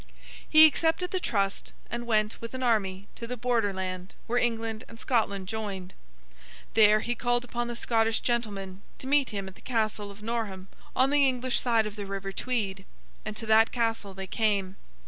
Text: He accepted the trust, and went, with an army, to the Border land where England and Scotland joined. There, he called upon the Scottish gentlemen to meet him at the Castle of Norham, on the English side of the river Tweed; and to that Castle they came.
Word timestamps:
He 0.49 0.65
accepted 0.65 1.11
the 1.11 1.19
trust, 1.19 1.73
and 1.87 2.07
went, 2.07 2.41
with 2.41 2.55
an 2.55 2.63
army, 2.63 3.07
to 3.13 3.27
the 3.27 3.37
Border 3.37 3.71
land 3.71 4.15
where 4.25 4.39
England 4.39 4.83
and 4.87 4.99
Scotland 4.99 5.47
joined. 5.47 5.93
There, 6.73 7.01
he 7.01 7.13
called 7.13 7.45
upon 7.45 7.67
the 7.67 7.75
Scottish 7.75 8.19
gentlemen 8.21 8.81
to 8.97 9.05
meet 9.05 9.29
him 9.29 9.47
at 9.47 9.53
the 9.53 9.61
Castle 9.61 10.09
of 10.09 10.23
Norham, 10.23 10.69
on 10.95 11.11
the 11.11 11.27
English 11.27 11.59
side 11.59 11.85
of 11.85 11.97
the 11.97 12.07
river 12.07 12.31
Tweed; 12.31 12.83
and 13.25 13.37
to 13.37 13.45
that 13.45 13.71
Castle 13.71 14.15
they 14.15 14.25
came. 14.25 14.75